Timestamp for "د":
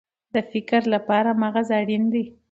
0.33-0.35